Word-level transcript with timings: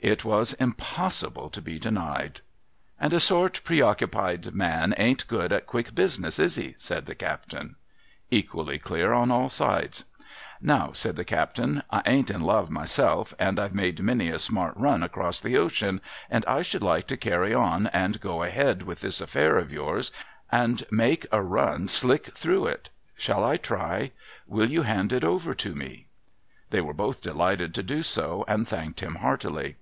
It 0.00 0.24
was 0.24 0.52
impossible 0.52 1.50
to 1.50 1.60
be 1.60 1.80
denied. 1.80 2.40
'And 3.00 3.12
a 3.12 3.18
sort 3.18 3.60
preoccupied 3.64 4.54
man 4.54 4.94
ain't 4.96 5.26
good 5.26 5.50
at 5.50 5.66
quick 5.66 5.92
business, 5.92 6.38
is 6.38 6.54
he?' 6.54 6.76
said 6.88 7.06
the 7.06 7.16
captain. 7.16 7.74
lujually 8.30 8.78
clear 8.80 9.12
on 9.12 9.32
all 9.32 9.48
sides.' 9.48 10.04
Now,' 10.62 10.92
said 10.92 11.16
the 11.16 11.24
captain,' 11.24 11.82
I 11.90 12.02
ain't 12.06 12.30
in 12.30 12.42
love 12.42 12.70
myself, 12.70 13.34
and 13.40 13.58
I've 13.58 13.74
made 13.74 14.00
many 14.00 14.28
a 14.28 14.38
smart 14.38 14.76
run 14.76 15.02
across 15.02 15.40
the 15.40 15.56
ocean, 15.58 16.00
and 16.30 16.46
I 16.46 16.62
should 16.62 16.82
like 16.84 17.08
to 17.08 17.16
carry 17.16 17.52
on 17.52 17.88
and 17.88 18.20
go 18.20 18.44
ahead 18.44 18.82
with 18.84 19.00
this 19.00 19.20
affair 19.20 19.58
of 19.58 19.72
yours 19.72 20.12
and 20.52 20.84
make 20.92 21.26
a 21.32 21.42
run 21.42 21.88
slick 21.88 22.36
through 22.36 22.66
it. 22.68 22.90
Shall 23.16 23.42
I 23.42 23.56
try? 23.56 24.12
^^■ill 24.50 24.68
you 24.70 24.82
hand 24.82 25.12
it 25.12 25.24
over 25.24 25.54
to 25.54 25.74
me?' 25.74 26.06
They 26.70 26.80
were 26.80 26.94
both 26.94 27.20
delighted 27.20 27.74
to 27.74 27.82
do 27.82 28.04
so, 28.04 28.44
and 28.46 28.68
thanked 28.68 29.00
him 29.00 29.16
heartily. 29.16 29.74